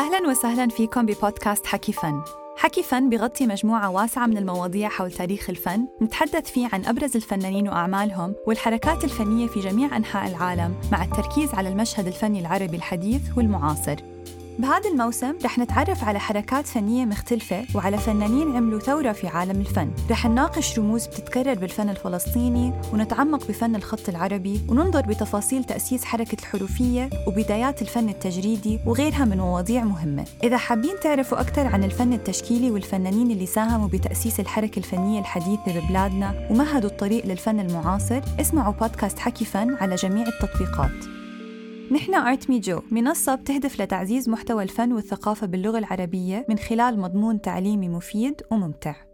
[0.00, 2.22] أهلا وسهلا فيكم ببودكاست حكي فن.
[2.56, 7.68] حكي فن بغطي مجموعة واسعة من المواضيع حول تاريخ الفن نتحدث فيه عن أبرز الفنانين
[7.68, 13.96] وأعمالهم والحركات الفنية في جميع أنحاء العالم مع التركيز على المشهد الفني العربي الحديث والمعاصر.
[14.58, 19.90] بهذا الموسم رح نتعرف على حركات فنية مختلفة وعلى فنانين عملوا ثورة في عالم الفن.
[20.10, 27.10] رح نناقش رموز بتتكرر بالفن الفلسطيني ونتعمق بفن الخط العربي وننظر بتفاصيل تأسيس حركة الحروفية
[27.26, 30.24] وبدايات الفن التجريدي وغيرها من مواضيع مهمة.
[30.44, 36.48] إذا حابين تعرفوا أكثر عن الفن التشكيلي والفنانين اللي ساهموا بتأسيس الحركة الفنية الحديثة ببلادنا
[36.50, 41.19] ومهدوا الطريق للفن المعاصر اسمعوا بودكاست حكي فن على جميع التطبيقات.
[41.92, 47.40] نحن آرت مي جو منصة بتهدف لتعزيز محتوى الفن والثقافة باللغة العربية من خلال مضمون
[47.40, 49.09] تعليمي مفيد وممتع.